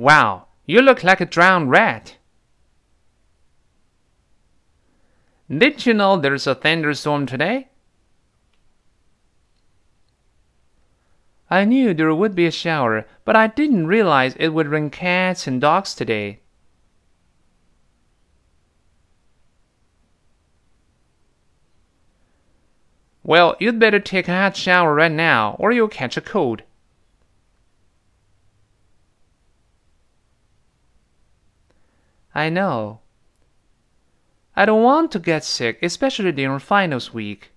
[0.00, 2.16] Wow, you look like a drowned rat.
[5.50, 7.68] Did you know there's a thunderstorm today?
[11.50, 15.46] I knew there would be a shower, but I didn't realize it would rain cats
[15.46, 16.40] and dogs today.
[23.22, 26.62] Well, you'd better take a hot shower right now, or you'll catch a cold.
[32.40, 33.00] I know.
[34.56, 37.52] I don't want to get sick, especially during finals week.